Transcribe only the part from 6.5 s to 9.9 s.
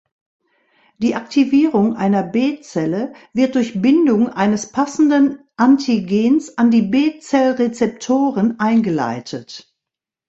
an die B-Zell-Rezeptoren eingeleitet.